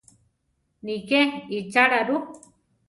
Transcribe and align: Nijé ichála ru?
Nijé 0.85 1.21
ichála 1.57 1.99
ru? 2.07 2.17